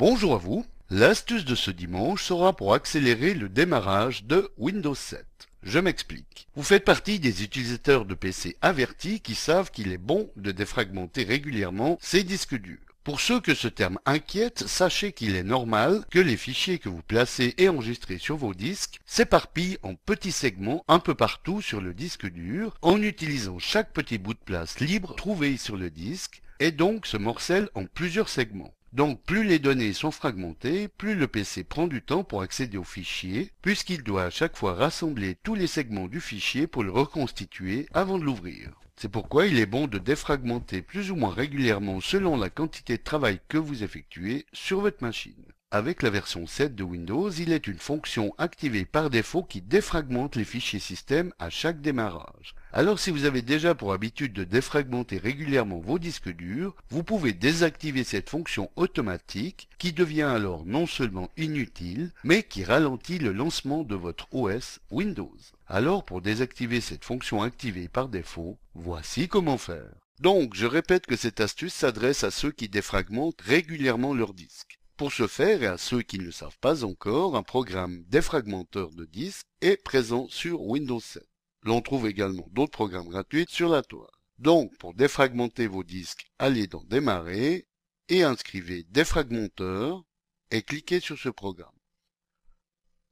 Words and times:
Bonjour 0.00 0.32
à 0.32 0.38
vous. 0.38 0.64
L'astuce 0.88 1.44
de 1.44 1.54
ce 1.54 1.70
dimanche 1.70 2.24
sera 2.24 2.56
pour 2.56 2.72
accélérer 2.72 3.34
le 3.34 3.50
démarrage 3.50 4.24
de 4.24 4.50
Windows 4.56 4.94
7. 4.94 5.26
Je 5.62 5.78
m'explique. 5.78 6.48
Vous 6.56 6.62
faites 6.62 6.86
partie 6.86 7.20
des 7.20 7.42
utilisateurs 7.42 8.06
de 8.06 8.14
PC 8.14 8.56
avertis 8.62 9.20
qui 9.20 9.34
savent 9.34 9.70
qu'il 9.70 9.92
est 9.92 9.98
bon 9.98 10.30
de 10.36 10.52
défragmenter 10.52 11.24
régulièrement 11.24 11.98
ces 12.00 12.22
disques 12.22 12.58
durs. 12.58 12.78
Pour 13.04 13.20
ceux 13.20 13.40
que 13.40 13.54
ce 13.54 13.68
terme 13.68 13.98
inquiète, 14.06 14.66
sachez 14.66 15.12
qu'il 15.12 15.36
est 15.36 15.42
normal 15.42 16.02
que 16.10 16.18
les 16.18 16.38
fichiers 16.38 16.78
que 16.78 16.88
vous 16.88 17.02
placez 17.02 17.52
et 17.58 17.68
enregistrez 17.68 18.16
sur 18.16 18.38
vos 18.38 18.54
disques 18.54 19.00
s'éparpillent 19.04 19.76
en 19.82 19.96
petits 19.96 20.32
segments 20.32 20.82
un 20.88 21.00
peu 21.00 21.14
partout 21.14 21.60
sur 21.60 21.82
le 21.82 21.92
disque 21.92 22.26
dur 22.26 22.74
en 22.80 23.02
utilisant 23.02 23.58
chaque 23.58 23.92
petit 23.92 24.16
bout 24.16 24.32
de 24.32 24.38
place 24.38 24.80
libre 24.80 25.14
trouvé 25.14 25.58
sur 25.58 25.76
le 25.76 25.90
disque 25.90 26.40
et 26.58 26.70
donc 26.72 27.04
se 27.04 27.18
morcelle 27.18 27.68
en 27.74 27.84
plusieurs 27.84 28.30
segments. 28.30 28.72
Donc 28.92 29.22
plus 29.22 29.44
les 29.44 29.60
données 29.60 29.92
sont 29.92 30.10
fragmentées, 30.10 30.88
plus 30.88 31.14
le 31.14 31.28
PC 31.28 31.62
prend 31.62 31.86
du 31.86 32.02
temps 32.02 32.24
pour 32.24 32.42
accéder 32.42 32.76
au 32.76 32.84
fichier, 32.84 33.52
puisqu'il 33.62 34.02
doit 34.02 34.24
à 34.24 34.30
chaque 34.30 34.56
fois 34.56 34.74
rassembler 34.74 35.36
tous 35.44 35.54
les 35.54 35.68
segments 35.68 36.08
du 36.08 36.20
fichier 36.20 36.66
pour 36.66 36.82
le 36.82 36.90
reconstituer 36.90 37.86
avant 37.94 38.18
de 38.18 38.24
l'ouvrir. 38.24 38.72
C'est 38.96 39.08
pourquoi 39.08 39.46
il 39.46 39.58
est 39.58 39.66
bon 39.66 39.86
de 39.86 39.98
défragmenter 39.98 40.82
plus 40.82 41.10
ou 41.10 41.16
moins 41.16 41.32
régulièrement 41.32 42.00
selon 42.00 42.36
la 42.36 42.50
quantité 42.50 42.96
de 42.96 43.02
travail 43.02 43.40
que 43.48 43.58
vous 43.58 43.84
effectuez 43.84 44.44
sur 44.52 44.80
votre 44.80 45.02
machine. 45.02 45.44
Avec 45.70 46.02
la 46.02 46.10
version 46.10 46.48
7 46.48 46.74
de 46.74 46.82
Windows, 46.82 47.30
il 47.30 47.52
est 47.52 47.68
une 47.68 47.78
fonction 47.78 48.34
activée 48.38 48.84
par 48.84 49.08
défaut 49.08 49.44
qui 49.44 49.62
défragmente 49.62 50.34
les 50.34 50.44
fichiers 50.44 50.80
système 50.80 51.32
à 51.38 51.48
chaque 51.48 51.80
démarrage. 51.80 52.56
Alors 52.72 53.00
si 53.00 53.10
vous 53.10 53.24
avez 53.24 53.42
déjà 53.42 53.74
pour 53.74 53.92
habitude 53.92 54.32
de 54.32 54.44
défragmenter 54.44 55.18
régulièrement 55.18 55.80
vos 55.80 55.98
disques 55.98 56.30
durs, 56.30 56.76
vous 56.88 57.02
pouvez 57.02 57.32
désactiver 57.32 58.04
cette 58.04 58.30
fonction 58.30 58.70
automatique 58.76 59.68
qui 59.78 59.92
devient 59.92 60.22
alors 60.22 60.64
non 60.64 60.86
seulement 60.86 61.30
inutile, 61.36 62.12
mais 62.22 62.44
qui 62.44 62.62
ralentit 62.62 63.18
le 63.18 63.32
lancement 63.32 63.82
de 63.82 63.96
votre 63.96 64.32
OS 64.32 64.78
Windows. 64.92 65.36
Alors 65.66 66.04
pour 66.04 66.20
désactiver 66.22 66.80
cette 66.80 67.04
fonction 67.04 67.42
activée 67.42 67.88
par 67.88 68.08
défaut, 68.08 68.56
voici 68.74 69.26
comment 69.26 69.58
faire. 69.58 69.90
Donc 70.20 70.54
je 70.54 70.66
répète 70.66 71.06
que 71.06 71.16
cette 71.16 71.40
astuce 71.40 71.74
s'adresse 71.74 72.22
à 72.22 72.30
ceux 72.30 72.52
qui 72.52 72.68
défragmentent 72.68 73.40
régulièrement 73.40 74.14
leurs 74.14 74.34
disques. 74.34 74.78
Pour 74.96 75.12
ce 75.12 75.26
faire, 75.26 75.62
et 75.64 75.66
à 75.66 75.78
ceux 75.78 76.02
qui 76.02 76.18
ne 76.18 76.24
le 76.24 76.30
savent 76.30 76.58
pas 76.60 76.84
encore, 76.84 77.34
un 77.34 77.42
programme 77.42 78.04
défragmenteur 78.08 78.90
de 78.90 79.06
disques 79.06 79.46
est 79.60 79.82
présent 79.82 80.28
sur 80.28 80.60
Windows 80.60 81.00
7. 81.00 81.26
L'on 81.62 81.82
trouve 81.82 82.06
également 82.06 82.46
d'autres 82.52 82.72
programmes 82.72 83.08
gratuits 83.08 83.46
sur 83.48 83.68
la 83.68 83.82
toile. 83.82 84.10
Donc, 84.38 84.76
pour 84.78 84.94
défragmenter 84.94 85.66
vos 85.66 85.84
disques, 85.84 86.30
allez 86.38 86.66
dans 86.66 86.82
Démarrer 86.84 87.66
et 88.08 88.22
inscrivez 88.22 88.84
Défragmenteur 88.84 90.02
et 90.50 90.62
cliquez 90.62 91.00
sur 91.00 91.18
ce 91.18 91.28
programme. 91.28 91.68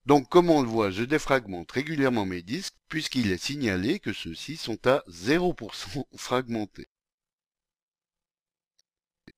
Donc, 0.06 0.28
comme 0.28 0.48
on 0.48 0.62
le 0.62 0.68
voit, 0.68 0.90
je 0.90 1.04
défragmente 1.04 1.70
régulièrement 1.70 2.24
mes 2.24 2.42
disques 2.42 2.76
puisqu'il 2.88 3.30
est 3.30 3.42
signalé 3.42 4.00
que 4.00 4.14
ceux-ci 4.14 4.56
sont 4.56 4.86
à 4.86 5.02
0% 5.08 6.04
fragmentés. 6.16 6.88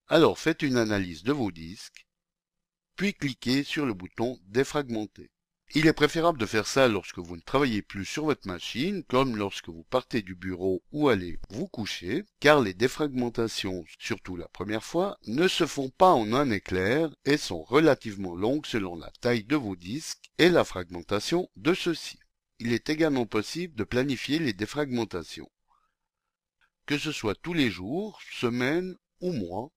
Alors, 0.07 0.39
faites 0.39 0.61
une 0.61 0.77
analyse 0.77 1.23
de 1.23 1.33
vos 1.33 1.51
disques 1.51 2.05
puis 3.01 3.15
cliquez 3.15 3.63
sur 3.63 3.87
le 3.87 3.95
bouton 3.95 4.39
Défragmenter. 4.43 5.31
Il 5.73 5.87
est 5.87 5.93
préférable 5.93 6.37
de 6.37 6.45
faire 6.45 6.67
ça 6.67 6.89
lorsque 6.89 7.19
vous 7.19 7.37
ne 7.37 7.41
travaillez 7.41 7.81
plus 7.81 8.03
sur 8.03 8.25
votre 8.25 8.45
machine, 8.45 9.05
comme 9.05 9.37
lorsque 9.37 9.69
vous 9.69 9.85
partez 9.89 10.21
du 10.21 10.35
bureau 10.35 10.83
ou 10.91 11.07
allez 11.07 11.39
vous 11.49 11.65
coucher, 11.69 12.25
car 12.41 12.59
les 12.59 12.73
défragmentations, 12.73 13.85
surtout 13.97 14.35
la 14.35 14.49
première 14.49 14.83
fois, 14.83 15.17
ne 15.27 15.47
se 15.47 15.65
font 15.65 15.89
pas 15.89 16.11
en 16.11 16.33
un 16.33 16.51
éclair 16.51 17.09
et 17.23 17.37
sont 17.37 17.63
relativement 17.63 18.35
longues 18.35 18.65
selon 18.65 18.97
la 18.97 19.11
taille 19.21 19.45
de 19.45 19.55
vos 19.55 19.77
disques 19.77 20.29
et 20.37 20.49
la 20.49 20.65
fragmentation 20.65 21.49
de 21.55 21.73
ceux-ci. 21.73 22.19
Il 22.59 22.73
est 22.73 22.89
également 22.89 23.25
possible 23.25 23.73
de 23.75 23.85
planifier 23.85 24.39
les 24.39 24.53
défragmentations, 24.53 25.49
que 26.85 26.97
ce 26.97 27.13
soit 27.13 27.35
tous 27.35 27.53
les 27.53 27.71
jours, 27.71 28.19
semaines 28.33 28.97
ou 29.21 29.31
mois, 29.31 29.71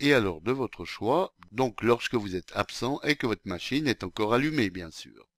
et 0.00 0.14
alors 0.14 0.40
de 0.40 0.52
votre 0.52 0.84
choix, 0.84 1.34
donc 1.52 1.82
lorsque 1.82 2.14
vous 2.14 2.36
êtes 2.36 2.50
absent 2.54 3.00
et 3.02 3.16
que 3.16 3.26
votre 3.26 3.46
machine 3.46 3.86
est 3.86 4.04
encore 4.04 4.34
allumée 4.34 4.70
bien 4.70 4.90
sûr, 4.90 5.28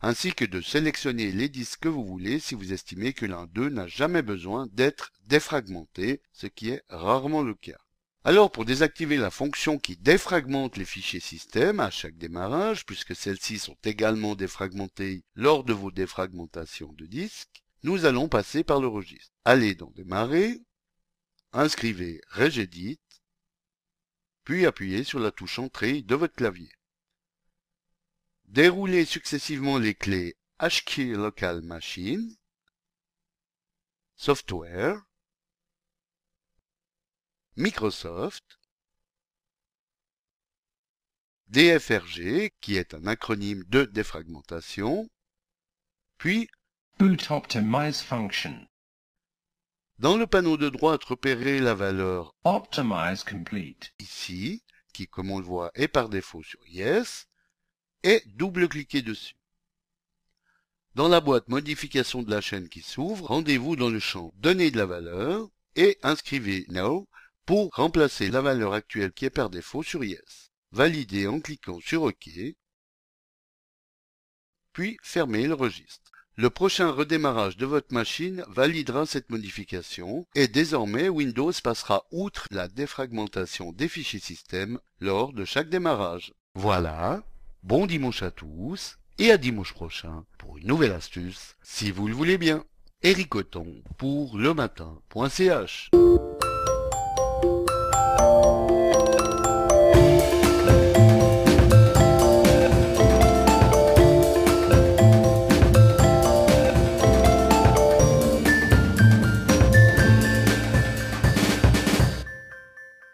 ainsi 0.00 0.32
que 0.32 0.44
de 0.44 0.60
sélectionner 0.60 1.32
les 1.32 1.48
disques 1.48 1.80
que 1.80 1.88
vous 1.88 2.04
voulez 2.04 2.38
si 2.38 2.54
vous 2.54 2.72
estimez 2.72 3.12
que 3.12 3.26
l'un 3.26 3.46
d'eux 3.46 3.68
n'a 3.68 3.86
jamais 3.86 4.22
besoin 4.22 4.66
d'être 4.72 5.12
défragmenté, 5.26 6.22
ce 6.32 6.46
qui 6.46 6.70
est 6.70 6.82
rarement 6.88 7.42
le 7.42 7.54
cas. 7.54 7.78
Alors 8.24 8.50
pour 8.50 8.64
désactiver 8.64 9.16
la 9.16 9.30
fonction 9.30 9.78
qui 9.78 9.96
défragmente 9.96 10.76
les 10.76 10.84
fichiers 10.84 11.20
système 11.20 11.80
à 11.80 11.90
chaque 11.90 12.18
démarrage, 12.18 12.84
puisque 12.84 13.16
celles-ci 13.16 13.58
sont 13.58 13.76
également 13.84 14.34
défragmentées 14.34 15.24
lors 15.34 15.64
de 15.64 15.72
vos 15.72 15.90
défragmentations 15.90 16.92
de 16.92 17.06
disques, 17.06 17.62
nous 17.84 18.04
allons 18.04 18.28
passer 18.28 18.64
par 18.64 18.80
le 18.80 18.88
registre. 18.88 19.32
Allez 19.44 19.74
dans 19.74 19.90
Démarrer, 19.92 20.60
inscrivez 21.52 22.20
Regedit, 22.30 22.98
puis 24.48 24.64
appuyez 24.64 25.04
sur 25.04 25.18
la 25.18 25.30
touche 25.30 25.58
Entrée 25.58 26.00
de 26.00 26.14
votre 26.14 26.34
clavier. 26.34 26.70
Déroulez 28.46 29.04
successivement 29.04 29.76
les 29.76 29.94
clés 29.94 30.38
HKey 30.58 31.08
Local 31.08 31.60
Machine, 31.60 32.34
Software, 34.16 35.02
Microsoft, 37.56 38.58
DFRG, 41.48 42.50
qui 42.62 42.76
est 42.76 42.94
un 42.94 43.06
acronyme 43.06 43.64
de 43.64 43.84
défragmentation, 43.84 45.10
puis 46.16 46.48
Boot 46.98 47.30
Optimize 47.30 48.00
Function. 48.00 48.66
Dans 49.98 50.16
le 50.16 50.28
panneau 50.28 50.56
de 50.56 50.68
droite, 50.68 51.02
repérez 51.02 51.58
la 51.58 51.74
valeur 51.74 52.36
Optimize 52.44 53.24
Complete. 53.24 53.92
ici, 53.98 54.62
qui 54.92 55.08
comme 55.08 55.32
on 55.32 55.40
le 55.40 55.44
voit 55.44 55.72
est 55.74 55.88
par 55.88 56.08
défaut 56.08 56.44
sur 56.44 56.64
Yes, 56.68 57.26
et 58.04 58.22
double-cliquez 58.26 59.02
dessus. 59.02 59.34
Dans 60.94 61.08
la 61.08 61.20
boîte 61.20 61.48
modification 61.48 62.22
de 62.22 62.30
la 62.30 62.40
chaîne 62.40 62.68
qui 62.68 62.80
s'ouvre, 62.80 63.26
rendez-vous 63.26 63.74
dans 63.74 63.90
le 63.90 63.98
champ 63.98 64.32
Données 64.36 64.70
de 64.70 64.78
la 64.78 64.86
valeur 64.86 65.48
et 65.74 65.98
inscrivez 66.04 66.64
No 66.68 67.08
pour 67.44 67.74
remplacer 67.74 68.30
la 68.30 68.40
valeur 68.40 68.74
actuelle 68.74 69.12
qui 69.12 69.24
est 69.24 69.30
par 69.30 69.50
défaut 69.50 69.82
sur 69.82 70.04
Yes. 70.04 70.52
Validez 70.70 71.26
en 71.26 71.40
cliquant 71.40 71.80
sur 71.80 72.04
OK, 72.04 72.28
puis 74.72 74.96
fermez 75.02 75.48
le 75.48 75.54
registre. 75.54 76.12
Le 76.40 76.50
prochain 76.50 76.92
redémarrage 76.92 77.56
de 77.56 77.66
votre 77.66 77.92
machine 77.92 78.44
validera 78.46 79.06
cette 79.06 79.28
modification 79.28 80.24
et 80.36 80.46
désormais 80.46 81.08
Windows 81.08 81.50
passera 81.64 82.04
outre 82.12 82.46
la 82.52 82.68
défragmentation 82.68 83.72
des 83.72 83.88
fichiers 83.88 84.20
système 84.20 84.78
lors 85.00 85.32
de 85.32 85.44
chaque 85.44 85.68
démarrage. 85.68 86.32
Voilà, 86.54 87.24
bon 87.64 87.86
dimanche 87.86 88.22
à 88.22 88.30
tous 88.30 88.98
et 89.18 89.32
à 89.32 89.36
dimanche 89.36 89.74
prochain 89.74 90.26
pour 90.38 90.58
une 90.58 90.68
nouvelle 90.68 90.92
astuce, 90.92 91.56
si 91.60 91.90
vous 91.90 92.06
le 92.06 92.14
voulez 92.14 92.38
bien. 92.38 92.64
Eric 93.02 93.34
Othon 93.34 93.82
pour 93.96 94.38
le 94.38 94.54